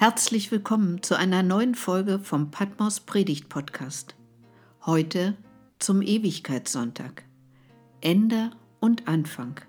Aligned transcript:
Herzlich 0.00 0.52
willkommen 0.52 1.02
zu 1.02 1.18
einer 1.18 1.42
neuen 1.42 1.74
Folge 1.74 2.20
vom 2.20 2.52
Patmos 2.52 3.00
Predigt 3.00 3.48
Podcast. 3.48 4.14
Heute 4.86 5.36
zum 5.80 6.02
Ewigkeitssonntag. 6.02 7.24
Ende 8.00 8.52
und 8.78 9.08
Anfang. 9.08 9.60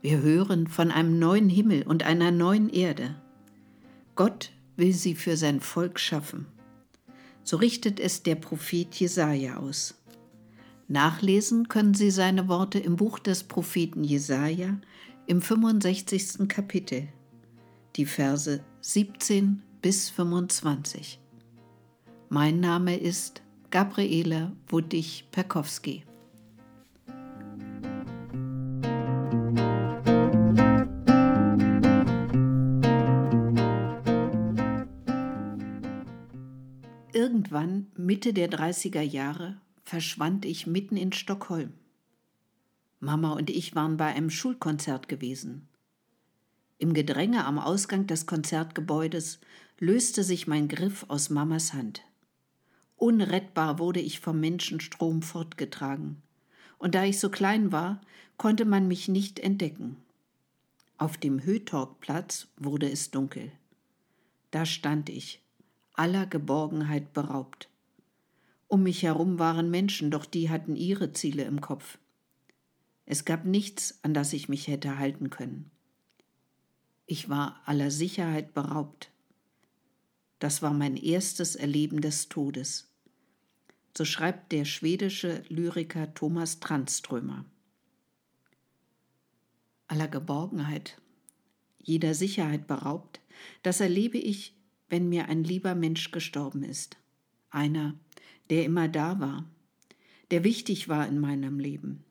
Wir 0.00 0.22
hören 0.22 0.66
von 0.66 0.90
einem 0.90 1.18
neuen 1.18 1.50
Himmel 1.50 1.82
und 1.82 2.04
einer 2.04 2.30
neuen 2.30 2.70
Erde. 2.70 3.14
Gott 4.14 4.50
will 4.76 4.94
sie 4.94 5.14
für 5.14 5.36
sein 5.36 5.60
Volk 5.60 6.00
schaffen. 6.00 6.46
So 7.42 7.58
richtet 7.58 8.00
es 8.00 8.22
der 8.22 8.36
Prophet 8.36 8.94
Jesaja 8.94 9.58
aus. 9.58 9.94
Nachlesen 10.88 11.68
können 11.68 11.92
Sie 11.92 12.10
seine 12.10 12.48
Worte 12.48 12.78
im 12.78 12.96
Buch 12.96 13.18
des 13.18 13.44
Propheten 13.44 14.04
Jesaja 14.04 14.78
im 15.26 15.42
65. 15.42 16.48
Kapitel 16.48 17.08
die 17.96 18.06
Verse 18.06 18.64
17 18.80 19.62
bis 19.82 20.08
25. 20.10 21.20
Mein 22.30 22.60
Name 22.60 22.96
ist 22.96 23.42
Gabriele 23.70 24.52
Wuttig-Perkowski. 24.68 26.04
Irgendwann, 37.12 37.88
Mitte 37.96 38.32
der 38.32 38.50
30er 38.50 39.02
Jahre, 39.02 39.60
verschwand 39.84 40.46
ich 40.46 40.66
mitten 40.66 40.96
in 40.96 41.12
Stockholm. 41.12 41.74
Mama 43.00 43.32
und 43.32 43.50
ich 43.50 43.74
waren 43.74 43.98
bei 43.98 44.06
einem 44.06 44.30
Schulkonzert 44.30 45.08
gewesen. 45.08 45.68
Im 46.82 46.94
Gedränge 46.94 47.44
am 47.44 47.60
Ausgang 47.60 48.08
des 48.08 48.26
Konzertgebäudes 48.26 49.38
löste 49.78 50.24
sich 50.24 50.48
mein 50.48 50.66
Griff 50.66 51.04
aus 51.06 51.30
Mamas 51.30 51.74
Hand. 51.74 52.02
Unrettbar 52.96 53.78
wurde 53.78 54.00
ich 54.00 54.18
vom 54.18 54.40
Menschenstrom 54.40 55.22
fortgetragen, 55.22 56.20
und 56.78 56.96
da 56.96 57.04
ich 57.04 57.20
so 57.20 57.30
klein 57.30 57.70
war, 57.70 58.00
konnte 58.36 58.64
man 58.64 58.88
mich 58.88 59.06
nicht 59.06 59.38
entdecken. 59.38 59.96
Auf 60.98 61.16
dem 61.16 61.44
Hötorgplatz 61.44 62.48
wurde 62.56 62.90
es 62.90 63.12
dunkel. 63.12 63.52
Da 64.50 64.66
stand 64.66 65.08
ich, 65.08 65.40
aller 65.94 66.26
Geborgenheit 66.26 67.12
beraubt. 67.12 67.68
Um 68.66 68.82
mich 68.82 69.04
herum 69.04 69.38
waren 69.38 69.70
Menschen, 69.70 70.10
doch 70.10 70.24
die 70.24 70.50
hatten 70.50 70.74
ihre 70.74 71.12
Ziele 71.12 71.44
im 71.44 71.60
Kopf. 71.60 71.98
Es 73.06 73.24
gab 73.24 73.44
nichts, 73.44 74.00
an 74.02 74.14
das 74.14 74.32
ich 74.32 74.48
mich 74.48 74.66
hätte 74.66 74.98
halten 74.98 75.30
können. 75.30 75.70
Ich 77.06 77.28
war 77.28 77.60
aller 77.66 77.90
Sicherheit 77.90 78.54
beraubt. 78.54 79.10
Das 80.38 80.62
war 80.62 80.72
mein 80.72 80.96
erstes 80.96 81.56
Erleben 81.56 82.00
des 82.00 82.28
Todes. 82.28 82.90
So 83.96 84.04
schreibt 84.04 84.52
der 84.52 84.64
schwedische 84.64 85.44
Lyriker 85.48 86.14
Thomas 86.14 86.60
Tranströmer. 86.60 87.44
Aller 89.86 90.08
Geborgenheit, 90.08 91.00
jeder 91.78 92.14
Sicherheit 92.14 92.66
beraubt, 92.66 93.20
das 93.62 93.80
erlebe 93.80 94.18
ich, 94.18 94.56
wenn 94.88 95.08
mir 95.08 95.28
ein 95.28 95.44
lieber 95.44 95.74
Mensch 95.74 96.10
gestorben 96.10 96.62
ist. 96.62 96.96
Einer, 97.50 97.94
der 98.48 98.64
immer 98.64 98.88
da 98.88 99.20
war, 99.20 99.44
der 100.30 100.44
wichtig 100.44 100.88
war 100.88 101.06
in 101.06 101.18
meinem 101.18 101.58
Leben, 101.58 102.04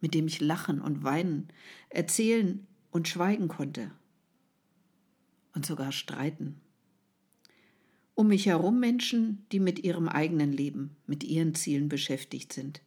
mit 0.00 0.14
dem 0.14 0.28
ich 0.28 0.40
lachen 0.40 0.80
und 0.80 1.02
weinen, 1.02 1.48
erzählen 1.88 2.66
und 2.90 3.08
schweigen 3.08 3.48
konnte, 3.48 3.90
und 5.58 5.66
sogar 5.66 5.90
streiten. 5.90 6.60
Um 8.14 8.28
mich 8.28 8.46
herum 8.46 8.78
Menschen, 8.78 9.44
die 9.50 9.58
mit 9.58 9.80
ihrem 9.80 10.08
eigenen 10.08 10.52
Leben, 10.52 10.94
mit 11.08 11.24
ihren 11.24 11.56
Zielen 11.56 11.88
beschäftigt 11.88 12.52
sind. 12.52 12.80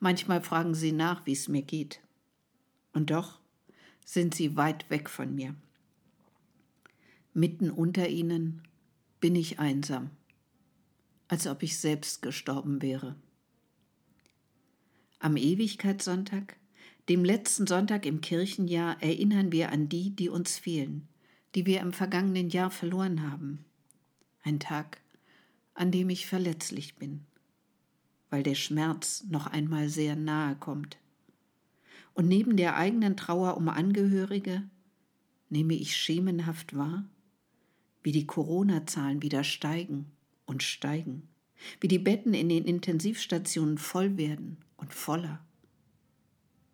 Manchmal 0.00 0.42
fragen 0.42 0.74
sie 0.74 0.90
nach, 0.90 1.24
wie 1.24 1.34
es 1.34 1.46
mir 1.46 1.62
geht. 1.62 2.00
Und 2.92 3.10
doch 3.10 3.38
sind 4.04 4.34
sie 4.34 4.56
weit 4.56 4.90
weg 4.90 5.08
von 5.08 5.36
mir. 5.36 5.54
Mitten 7.32 7.70
unter 7.70 8.08
ihnen 8.08 8.62
bin 9.20 9.36
ich 9.36 9.60
einsam, 9.60 10.10
als 11.28 11.46
ob 11.46 11.62
ich 11.62 11.78
selbst 11.78 12.22
gestorben 12.22 12.82
wäre. 12.82 13.14
Am 15.20 15.36
Ewigkeitssonntag, 15.36 16.56
dem 17.08 17.24
letzten 17.24 17.68
Sonntag 17.68 18.04
im 18.04 18.20
Kirchenjahr, 18.20 19.00
erinnern 19.00 19.52
wir 19.52 19.70
an 19.70 19.88
die, 19.88 20.10
die 20.10 20.28
uns 20.28 20.58
fehlen, 20.58 21.06
die 21.54 21.66
wir 21.66 21.80
im 21.80 21.92
vergangenen 21.92 22.50
Jahr 22.50 22.70
verloren 22.70 23.30
haben. 23.30 23.64
Ein 24.42 24.60
Tag, 24.60 25.00
an 25.74 25.90
dem 25.90 26.10
ich 26.10 26.26
verletzlich 26.26 26.96
bin, 26.96 27.24
weil 28.30 28.42
der 28.42 28.54
Schmerz 28.54 29.24
noch 29.28 29.46
einmal 29.46 29.88
sehr 29.88 30.16
nahe 30.16 30.56
kommt. 30.56 30.98
Und 32.14 32.28
neben 32.28 32.56
der 32.56 32.76
eigenen 32.76 33.16
Trauer 33.16 33.56
um 33.56 33.68
Angehörige 33.68 34.68
nehme 35.50 35.74
ich 35.74 35.96
schemenhaft 35.96 36.76
wahr, 36.76 37.04
wie 38.02 38.12
die 38.12 38.26
Corona-Zahlen 38.26 39.22
wieder 39.22 39.44
steigen 39.44 40.10
und 40.46 40.62
steigen, 40.62 41.28
wie 41.80 41.88
die 41.88 41.98
Betten 41.98 42.34
in 42.34 42.48
den 42.48 42.64
Intensivstationen 42.64 43.78
voll 43.78 44.16
werden 44.16 44.58
und 44.76 44.92
voller. 44.92 45.44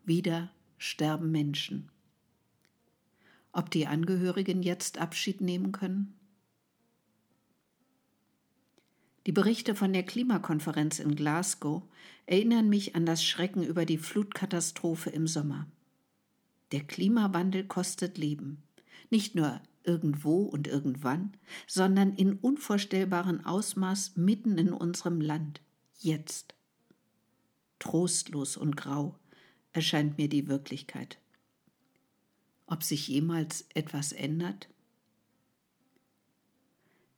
Wieder 0.05 0.51
sterben 0.79 1.31
Menschen 1.31 1.91
ob 3.55 3.71
die 3.71 3.87
Angehörigen 3.87 4.63
jetzt 4.63 4.99
Abschied 4.99 5.41
nehmen 5.41 5.73
können? 5.73 6.15
Die 9.27 9.33
Berichte 9.33 9.75
von 9.75 9.93
der 9.93 10.03
Klimakonferenz 10.03 10.99
in 10.99 11.15
Glasgow 11.15 11.83
erinnern 12.27 12.69
mich 12.69 12.95
an 12.95 13.07
das 13.07 13.25
Schrecken 13.25 13.63
über 13.63 13.87
die 13.87 13.97
Flutkatastrophe 13.97 15.11
im 15.11 15.27
Sommer. 15.27 15.67
Der 16.73 16.85
Klimawandel 16.85 17.65
kostet 17.65 18.19
Leben, 18.19 18.63
nicht 19.11 19.35
nur 19.35 19.61
irgendwo 19.83 20.43
und 20.43 20.67
irgendwann, 20.67 21.33
sondern 21.67 22.15
in 22.15 22.35
unvorstellbarem 22.35 23.45
Ausmaß 23.47 24.17
mitten 24.17 24.59
in 24.59 24.73
unserem 24.73 25.21
Land, 25.21 25.63
jetzt. 25.99 26.55
Trostlos 27.79 28.57
und 28.57 28.77
grau 28.77 29.19
erscheint 29.73 30.19
mir 30.19 30.29
die 30.29 30.49
Wirklichkeit 30.49 31.19
ob 32.75 32.83
sich 32.83 33.07
jemals 33.07 33.67
etwas 33.73 34.11
ändert? 34.11 34.69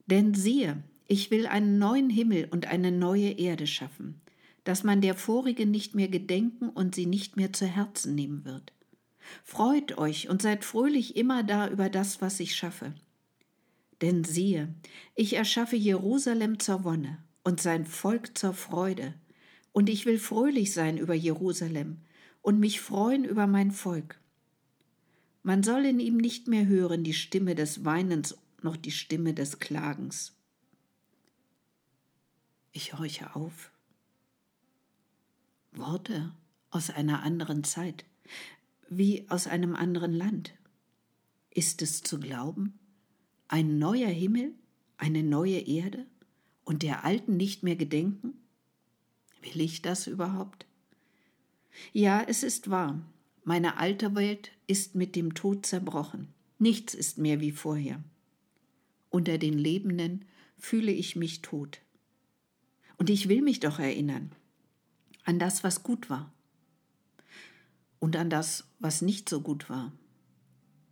Denn 0.05 0.35
siehe, 0.35 0.85
ich 1.09 1.31
will 1.31 1.47
einen 1.47 1.79
neuen 1.79 2.11
Himmel 2.11 2.47
und 2.51 2.67
eine 2.67 2.93
neue 2.93 3.31
Erde 3.31 3.67
schaffen, 3.67 4.21
dass 4.65 4.85
man 4.85 5.01
der 5.01 5.15
vorigen 5.15 5.71
nicht 5.71 5.95
mehr 5.95 6.09
gedenken 6.09 6.69
und 6.69 6.95
sie 6.95 7.07
nicht 7.07 7.39
mehr 7.39 7.55
zu 7.55 7.65
Herzen 7.65 8.15
nehmen 8.15 8.45
wird. 8.45 8.75
Freut 9.45 9.97
euch 9.97 10.29
und 10.29 10.43
seid 10.43 10.63
fröhlich 10.63 11.17
immer 11.17 11.43
da 11.43 11.71
über 11.71 11.89
das, 11.89 12.21
was 12.21 12.39
ich 12.39 12.55
schaffe. 12.55 12.93
Denn 14.03 14.25
siehe, 14.25 14.75
ich 15.15 15.37
erschaffe 15.37 15.77
Jerusalem 15.77 16.59
zur 16.59 16.85
Wonne 16.85 17.25
und 17.45 17.63
sein 17.63 17.87
Volk 17.87 18.37
zur 18.37 18.53
Freude, 18.53 19.15
und 19.73 19.89
ich 19.89 20.05
will 20.05 20.19
fröhlich 20.19 20.75
sein 20.75 20.99
über 20.99 21.15
Jerusalem 21.15 22.03
und 22.43 22.61
mich 22.61 22.81
freuen 22.81 23.25
über 23.25 23.47
mein 23.47 23.71
Volk. 23.71 24.21
Man 25.47 25.63
soll 25.63 25.85
in 25.85 26.01
ihm 26.01 26.17
nicht 26.17 26.49
mehr 26.49 26.67
hören 26.67 27.05
die 27.05 27.15
Stimme 27.15 27.55
des 27.55 27.85
Weinens 27.85 28.37
noch 28.63 28.77
die 28.77 28.91
Stimme 28.91 29.33
des 29.33 29.61
Klagens. 29.61 30.35
Ich 32.73 32.95
horche 32.95 33.37
auf. 33.37 33.71
Worte 35.71 36.33
aus 36.71 36.91
einer 36.91 37.23
anderen 37.23 37.63
Zeit, 37.63 38.05
wie 38.89 39.25
aus 39.31 39.47
einem 39.47 39.77
anderen 39.77 40.13
Land. 40.13 40.53
Ist 41.51 41.81
es 41.81 42.03
zu 42.03 42.19
glauben? 42.19 42.77
Ein 43.47 43.79
neuer 43.79 44.09
Himmel, 44.09 44.53
eine 44.97 45.23
neue 45.23 45.61
Erde 45.61 46.07
und 46.65 46.83
der 46.83 47.05
alten 47.05 47.37
nicht 47.37 47.63
mehr 47.63 47.77
gedenken? 47.77 48.33
Will 49.43 49.61
ich 49.61 49.81
das 49.81 50.09
überhaupt? 50.09 50.67
Ja, 51.93 52.21
es 52.21 52.43
ist 52.43 52.69
wahr. 52.69 53.01
Meine 53.45 53.77
alte 53.77 54.17
Welt 54.17 54.51
ist 54.67 54.95
mit 54.95 55.17
dem 55.17 55.35
Tod 55.35 55.67
zerbrochen. 55.67 56.29
Nichts 56.59 56.95
ist 56.95 57.19
mehr 57.19 57.41
wie 57.41 57.53
vorher. 57.53 58.03
Unter 59.11 59.39
den 59.39 59.59
Lebenden 59.59 60.25
fühle 60.59 60.93
ich 60.93 61.17
mich 61.17 61.43
tot. 61.43 61.81
Und 62.97 63.11
ich 63.11 63.29
will 63.29 63.43
mich 63.43 63.61
doch 63.61 63.79
erinnern 63.79 64.33
an 65.25 65.41
das, 65.41 65.65
was 65.65 65.83
gut 65.83 66.09
war. 66.09 66.33
Und 67.99 68.17
an 68.17 68.31
das, 68.31 68.69
was 68.79 69.03
nicht 69.03 69.29
so 69.29 69.41
gut 69.41 69.69
war. 69.69 69.93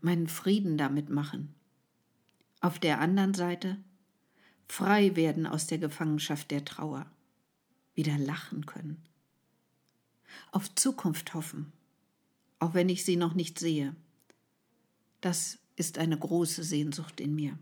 Meinen 0.00 0.26
Frieden 0.26 0.76
damit 0.76 1.08
machen. 1.08 1.54
Auf 2.60 2.80
der 2.80 3.00
anderen 3.00 3.32
Seite 3.32 3.78
frei 4.66 5.14
werden 5.14 5.46
aus 5.46 5.68
der 5.68 5.78
Gefangenschaft 5.78 6.50
der 6.50 6.64
Trauer. 6.64 7.06
Wieder 7.94 8.18
lachen 8.18 8.66
können. 8.66 9.00
Auf 10.50 10.74
Zukunft 10.74 11.32
hoffen 11.34 11.72
auch 12.58 12.74
wenn 12.74 12.88
ich 12.88 13.04
sie 13.04 13.16
noch 13.16 13.34
nicht 13.34 13.58
sehe. 13.58 13.94
Das 15.20 15.58
ist 15.76 15.98
eine 15.98 16.18
große 16.18 16.62
Sehnsucht 16.62 17.20
in 17.20 17.34
mir. 17.34 17.58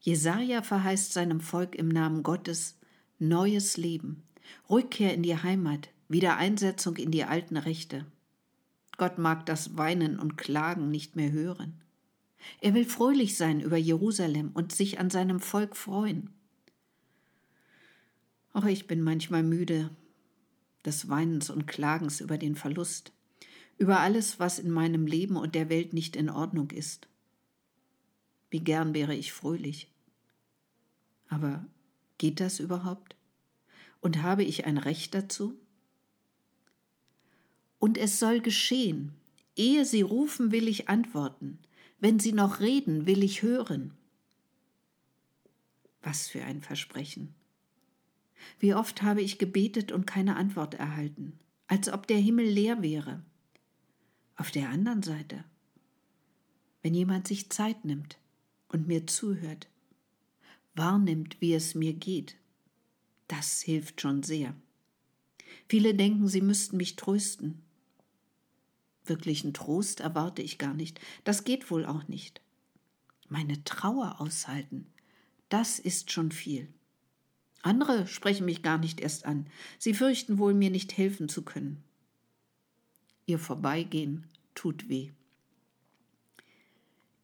Jesaja 0.00 0.62
verheißt 0.62 1.12
seinem 1.12 1.40
Volk 1.40 1.74
im 1.74 1.88
Namen 1.88 2.22
Gottes 2.22 2.78
neues 3.18 3.76
Leben, 3.76 4.22
Rückkehr 4.68 5.14
in 5.14 5.22
die 5.22 5.36
Heimat, 5.36 5.90
Wiedereinsetzung 6.08 6.96
in 6.96 7.10
die 7.10 7.24
alten 7.24 7.56
Rechte. 7.56 8.06
Gott 8.96 9.18
mag 9.18 9.46
das 9.46 9.76
Weinen 9.76 10.18
und 10.18 10.36
Klagen 10.36 10.90
nicht 10.90 11.16
mehr 11.16 11.32
hören. 11.32 11.80
Er 12.60 12.74
will 12.74 12.84
fröhlich 12.84 13.36
sein 13.36 13.60
über 13.60 13.76
Jerusalem 13.76 14.50
und 14.54 14.72
sich 14.72 14.98
an 14.98 15.10
seinem 15.10 15.40
Volk 15.40 15.76
freuen. 15.76 16.30
Auch 18.52 18.64
ich 18.64 18.86
bin 18.86 19.02
manchmal 19.02 19.42
müde 19.42 19.90
des 20.84 21.08
Weinens 21.08 21.50
und 21.50 21.66
Klagens 21.66 22.20
über 22.20 22.38
den 22.38 22.54
Verlust, 22.54 23.12
über 23.78 24.00
alles, 24.00 24.38
was 24.38 24.58
in 24.58 24.70
meinem 24.70 25.06
Leben 25.06 25.36
und 25.36 25.54
der 25.54 25.68
Welt 25.68 25.92
nicht 25.92 26.16
in 26.16 26.30
Ordnung 26.30 26.70
ist. 26.70 27.08
Wie 28.50 28.60
gern 28.60 28.94
wäre 28.94 29.14
ich 29.14 29.32
fröhlich. 29.32 29.88
Aber 31.28 31.64
geht 32.18 32.40
das 32.40 32.60
überhaupt? 32.60 33.16
Und 34.00 34.22
habe 34.22 34.44
ich 34.44 34.66
ein 34.66 34.78
Recht 34.78 35.14
dazu? 35.14 35.54
Und 37.78 37.96
es 37.96 38.18
soll 38.18 38.40
geschehen. 38.40 39.12
Ehe 39.56 39.84
sie 39.84 40.02
rufen, 40.02 40.52
will 40.52 40.68
ich 40.68 40.88
antworten. 40.88 41.58
Wenn 41.98 42.18
sie 42.18 42.32
noch 42.32 42.60
reden, 42.60 43.06
will 43.06 43.22
ich 43.22 43.42
hören. 43.42 43.94
Was 46.02 46.28
für 46.28 46.42
ein 46.44 46.62
Versprechen. 46.62 47.34
Wie 48.58 48.74
oft 48.74 49.02
habe 49.02 49.22
ich 49.22 49.38
gebetet 49.38 49.92
und 49.92 50.06
keine 50.06 50.36
Antwort 50.36 50.74
erhalten, 50.74 51.38
als 51.66 51.88
ob 51.88 52.06
der 52.06 52.18
Himmel 52.18 52.46
leer 52.46 52.82
wäre. 52.82 53.22
Auf 54.36 54.50
der 54.50 54.70
anderen 54.70 55.02
Seite, 55.02 55.44
wenn 56.82 56.94
jemand 56.94 57.28
sich 57.28 57.50
Zeit 57.50 57.84
nimmt 57.84 58.18
und 58.68 58.88
mir 58.88 59.06
zuhört, 59.06 59.68
wahrnimmt, 60.74 61.40
wie 61.40 61.54
es 61.54 61.74
mir 61.74 61.92
geht. 61.92 62.36
Das 63.28 63.60
hilft 63.60 64.00
schon 64.00 64.22
sehr. 64.22 64.54
Viele 65.68 65.94
denken, 65.94 66.26
sie 66.26 66.40
müssten 66.40 66.76
mich 66.76 66.96
trösten. 66.96 67.62
Wirklichen 69.04 69.52
Trost 69.52 70.00
erwarte 70.00 70.42
ich 70.42 70.58
gar 70.58 70.74
nicht. 70.74 71.00
Das 71.24 71.44
geht 71.44 71.70
wohl 71.70 71.84
auch 71.84 72.08
nicht. 72.08 72.40
Meine 73.28 73.62
Trauer 73.64 74.20
aushalten, 74.20 74.86
das 75.48 75.78
ist 75.78 76.10
schon 76.10 76.32
viel. 76.32 76.68
Andere 77.62 78.06
sprechen 78.06 78.46
mich 78.46 78.62
gar 78.62 78.78
nicht 78.78 79.00
erst 79.00 79.26
an. 79.26 79.46
Sie 79.78 79.94
fürchten 79.94 80.38
wohl, 80.38 80.54
mir 80.54 80.70
nicht 80.70 80.96
helfen 80.96 81.28
zu 81.28 81.42
können. 81.42 81.82
Ihr 83.26 83.38
Vorbeigehen 83.38 84.26
tut 84.54 84.88
weh. 84.88 85.10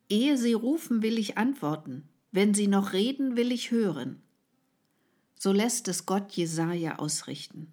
Ehe 0.09 0.37
sie 0.37 0.53
rufen, 0.53 1.03
will 1.03 1.19
ich 1.19 1.37
antworten. 1.37 2.09
Wenn 2.33 2.55
sie 2.55 2.69
noch 2.69 2.93
reden, 2.93 3.37
will 3.37 3.51
ich 3.51 3.71
hören. 3.71 4.23
So 5.39 5.53
lässt 5.53 5.89
es 5.89 6.07
Gott 6.07 6.33
Jesaja 6.33 6.99
ausrichten. 6.99 7.73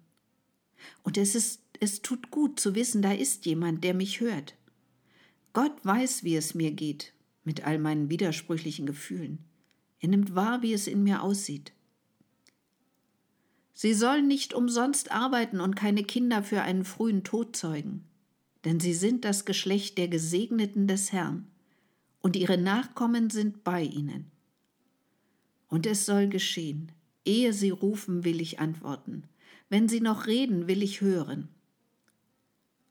Und 1.02 1.16
es 1.16 1.34
ist, 1.34 1.60
es 1.80 2.02
tut 2.02 2.30
gut 2.30 2.58
zu 2.58 2.74
wissen, 2.74 3.02
da 3.02 3.12
ist 3.12 3.46
jemand, 3.46 3.84
der 3.84 3.94
mich 3.94 4.20
hört. 4.20 4.54
Gott 5.52 5.84
weiß, 5.84 6.24
wie 6.24 6.36
es 6.36 6.54
mir 6.54 6.72
geht, 6.72 7.12
mit 7.44 7.64
all 7.64 7.78
meinen 7.78 8.10
widersprüchlichen 8.10 8.86
Gefühlen. 8.86 9.38
Er 10.00 10.08
nimmt 10.08 10.34
wahr, 10.34 10.62
wie 10.62 10.72
es 10.72 10.86
in 10.86 11.04
mir 11.04 11.22
aussieht. 11.22 11.72
Sie 13.74 13.92
sollen 13.92 14.28
nicht 14.28 14.54
umsonst 14.54 15.10
arbeiten 15.10 15.60
und 15.60 15.74
keine 15.74 16.04
Kinder 16.04 16.42
für 16.42 16.62
einen 16.62 16.84
frühen 16.84 17.24
Tod 17.24 17.56
zeugen, 17.56 18.04
denn 18.64 18.78
sie 18.78 18.94
sind 18.94 19.24
das 19.24 19.44
Geschlecht 19.44 19.98
der 19.98 20.08
Gesegneten 20.08 20.86
des 20.86 21.12
Herrn, 21.12 21.48
und 22.20 22.36
ihre 22.36 22.56
Nachkommen 22.56 23.28
sind 23.28 23.64
bei 23.64 23.82
ihnen. 23.82 24.30
Und 25.68 25.86
es 25.86 26.06
soll 26.06 26.28
geschehen. 26.28 26.92
Ehe 27.26 27.52
sie 27.52 27.70
rufen, 27.70 28.24
will 28.24 28.40
ich 28.40 28.60
antworten. 28.60 29.24
Wenn 29.68 29.88
sie 29.88 30.00
noch 30.00 30.26
reden, 30.26 30.68
will 30.68 30.82
ich 30.82 31.00
hören. 31.00 31.48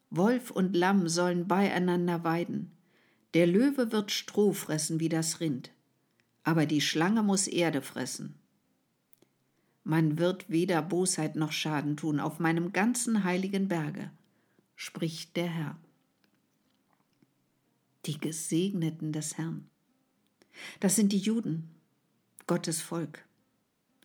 Wolf 0.09 0.51
und 0.51 0.75
Lamm 0.75 1.07
sollen 1.07 1.47
beieinander 1.47 2.23
weiden. 2.23 2.71
Der 3.33 3.47
Löwe 3.47 3.91
wird 3.91 4.11
Stroh 4.11 4.53
fressen 4.53 4.99
wie 4.99 5.09
das 5.09 5.39
Rind, 5.39 5.71
aber 6.43 6.67
die 6.67 6.81
Schlange 6.81 7.23
muss 7.23 7.47
Erde 7.47 7.81
fressen. 7.81 8.35
Man 9.83 10.17
wird 10.17 10.49
weder 10.49 10.81
Bosheit 10.81 11.35
noch 11.35 11.51
Schaden 11.51 11.97
tun 11.97 12.19
auf 12.19 12.39
meinem 12.39 12.71
ganzen 12.71 13.23
heiligen 13.23 13.67
Berge, 13.67 14.11
spricht 14.75 15.35
der 15.35 15.47
Herr. 15.47 15.77
Die 18.05 18.17
Gesegneten 18.17 19.11
des 19.11 19.37
Herrn. 19.37 19.69
Das 20.79 20.95
sind 20.95 21.11
die 21.11 21.17
Juden, 21.17 21.69
Gottes 22.47 22.81
Volk. 22.81 23.25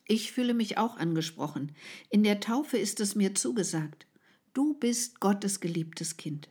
Ich 0.06 0.32
fühle 0.32 0.54
mich 0.54 0.78
auch 0.78 0.96
angesprochen. 0.96 1.72
In 2.08 2.22
der 2.22 2.40
Taufe 2.40 2.78
ist 2.78 2.98
es 3.00 3.14
mir 3.14 3.34
zugesagt. 3.34 4.06
Du 4.54 4.74
bist 4.74 5.20
Gottes 5.20 5.60
geliebtes 5.60 6.16
Kind. 6.16 6.48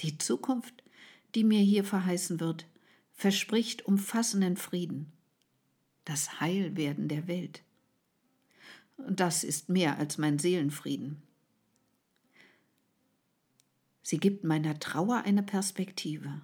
Die 0.00 0.18
Zukunft, 0.18 0.82
die 1.34 1.44
mir 1.44 1.60
hier 1.60 1.84
verheißen 1.84 2.40
wird, 2.40 2.66
verspricht 3.12 3.84
umfassenden 3.84 4.56
Frieden, 4.56 5.12
das 6.04 6.40
Heilwerden 6.40 7.08
der 7.08 7.28
Welt. 7.28 7.62
Das 9.06 9.44
ist 9.44 9.68
mehr 9.68 9.98
als 9.98 10.18
mein 10.18 10.38
Seelenfrieden. 10.38 11.22
Sie 14.02 14.18
gibt 14.18 14.44
meiner 14.44 14.78
Trauer 14.78 15.22
eine 15.24 15.42
Perspektive. 15.42 16.40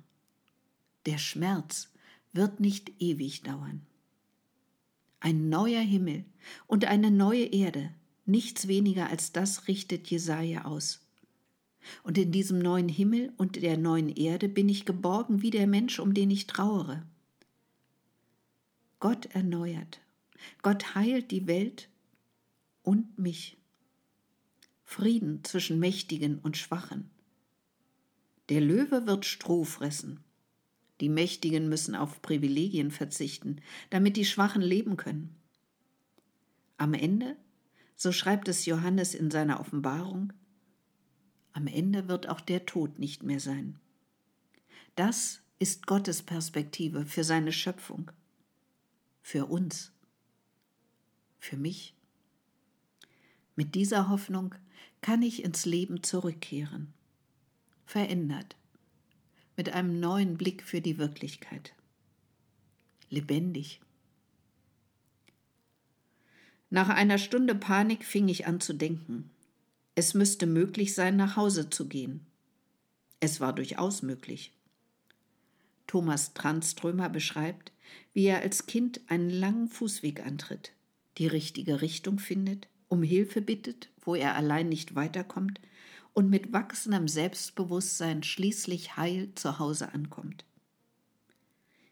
Der 1.06 1.18
Schmerz 1.18 1.90
wird 2.32 2.60
nicht 2.60 2.92
ewig 3.00 3.42
dauern 3.42 3.86
ein 5.24 5.48
neuer 5.48 5.80
Himmel 5.80 6.26
und 6.66 6.84
eine 6.84 7.10
neue 7.10 7.46
Erde, 7.46 7.90
nichts 8.26 8.68
weniger 8.68 9.08
als 9.08 9.32
das 9.32 9.68
richtet 9.68 10.08
Jesaja 10.08 10.66
aus. 10.66 11.00
Und 12.02 12.18
in 12.18 12.30
diesem 12.30 12.58
neuen 12.58 12.90
Himmel 12.90 13.32
und 13.38 13.56
der 13.56 13.78
neuen 13.78 14.10
Erde 14.10 14.50
bin 14.50 14.68
ich 14.68 14.84
geborgen 14.84 15.40
wie 15.40 15.50
der 15.50 15.66
Mensch, 15.66 15.98
um 15.98 16.12
den 16.12 16.30
ich 16.30 16.46
trauere. 16.46 17.06
Gott 19.00 19.24
erneuert, 19.34 20.00
Gott 20.60 20.94
heilt 20.94 21.30
die 21.30 21.46
Welt 21.46 21.88
und 22.84 23.18
mich. 23.18 23.58
Frieden 24.84 25.42
zwischen 25.42 25.80
Mächtigen 25.80 26.38
und 26.38 26.56
Schwachen. 26.56 27.10
Der 28.48 28.60
Löwe 28.60 29.06
wird 29.06 29.24
Stroh 29.24 29.64
fressen, 29.64 30.22
die 31.00 31.08
Mächtigen 31.08 31.68
müssen 31.68 31.96
auf 31.96 32.22
Privilegien 32.22 32.90
verzichten, 32.90 33.60
damit 33.90 34.16
die 34.16 34.26
Schwachen 34.26 34.62
leben 34.62 34.96
können. 34.96 35.34
Am 36.76 36.94
Ende, 36.94 37.36
so 37.96 38.12
schreibt 38.12 38.48
es 38.48 38.66
Johannes 38.66 39.14
in 39.14 39.30
seiner 39.30 39.58
Offenbarung, 39.58 40.32
am 41.52 41.66
Ende 41.66 42.08
wird 42.08 42.28
auch 42.28 42.40
der 42.40 42.66
Tod 42.66 42.98
nicht 42.98 43.22
mehr 43.22 43.40
sein. 43.40 43.80
Das 44.94 45.40
ist 45.58 45.86
Gottes 45.86 46.22
Perspektive 46.22 47.06
für 47.06 47.24
seine 47.24 47.52
Schöpfung, 47.52 48.10
für 49.22 49.46
uns, 49.46 49.92
für 51.38 51.56
mich. 51.56 51.96
Mit 53.56 53.74
dieser 53.74 54.08
Hoffnung 54.08 54.54
kann 55.00 55.22
ich 55.22 55.44
ins 55.44 55.64
Leben 55.64 56.02
zurückkehren, 56.02 56.92
verändert 57.86 58.56
mit 59.56 59.70
einem 59.70 60.00
neuen 60.00 60.36
Blick 60.36 60.62
für 60.62 60.80
die 60.80 60.98
Wirklichkeit. 60.98 61.74
Lebendig. 63.10 63.80
Nach 66.70 66.88
einer 66.88 67.18
Stunde 67.18 67.54
Panik 67.54 68.04
fing 68.04 68.28
ich 68.28 68.46
an 68.46 68.60
zu 68.60 68.72
denken. 68.72 69.30
Es 69.94 70.14
müsste 70.14 70.46
möglich 70.46 70.94
sein, 70.94 71.16
nach 71.16 71.36
Hause 71.36 71.70
zu 71.70 71.86
gehen. 71.86 72.26
Es 73.20 73.40
war 73.40 73.52
durchaus 73.52 74.02
möglich. 74.02 74.52
Thomas 75.86 76.34
Tranströmer 76.34 77.08
beschreibt, 77.08 77.70
wie 78.12 78.24
er 78.24 78.40
als 78.40 78.66
Kind 78.66 79.00
einen 79.08 79.30
langen 79.30 79.68
Fußweg 79.68 80.26
antritt, 80.26 80.72
die 81.18 81.28
richtige 81.28 81.80
Richtung 81.80 82.18
findet, 82.18 82.66
um 82.94 83.02
Hilfe 83.02 83.42
bittet, 83.42 83.90
wo 84.00 84.14
er 84.14 84.36
allein 84.36 84.68
nicht 84.68 84.94
weiterkommt 84.94 85.60
und 86.12 86.30
mit 86.30 86.52
wachsendem 86.52 87.08
Selbstbewusstsein 87.08 88.22
schließlich 88.22 88.96
heil 88.96 89.34
zu 89.34 89.58
Hause 89.58 89.92
ankommt. 89.92 90.44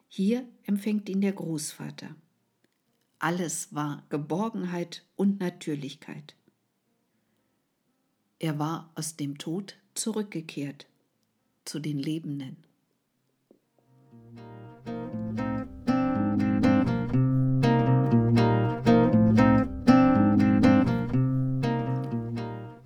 Hier 0.08 0.46
empfängt 0.64 1.08
ihn 1.08 1.20
der 1.20 1.32
Großvater. 1.32 2.14
Alles 3.18 3.74
war 3.74 4.04
Geborgenheit 4.10 5.04
und 5.16 5.40
Natürlichkeit. 5.40 6.36
Er 8.38 8.58
war 8.58 8.90
aus 8.94 9.16
dem 9.16 9.38
Tod 9.38 9.76
zurückgekehrt 9.94 10.86
zu 11.64 11.80
den 11.80 11.98
Lebenden. 11.98 12.56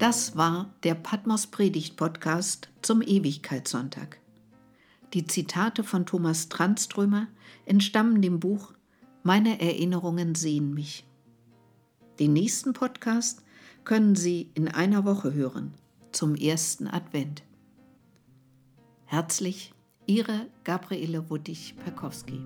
Das 0.06 0.36
war 0.36 0.72
der 0.84 0.94
Patmos 0.94 1.48
Predigt 1.48 1.96
Podcast 1.96 2.68
zum 2.80 3.02
Ewigkeitssonntag. 3.02 4.20
Die 5.14 5.26
Zitate 5.26 5.82
von 5.82 6.06
Thomas 6.06 6.48
Tranströmer 6.48 7.26
entstammen 7.64 8.22
dem 8.22 8.38
Buch 8.38 8.72
Meine 9.24 9.60
Erinnerungen 9.60 10.36
sehen 10.36 10.72
mich. 10.74 11.04
Den 12.20 12.34
nächsten 12.34 12.72
Podcast 12.72 13.42
können 13.82 14.14
Sie 14.14 14.48
in 14.54 14.68
einer 14.68 15.04
Woche 15.04 15.34
hören, 15.34 15.74
zum 16.12 16.36
ersten 16.36 16.86
Advent. 16.86 17.42
Herzlich, 19.06 19.74
Ihre 20.06 20.46
Gabriele 20.62 21.30
Wuttig-Perkowski. 21.30 22.44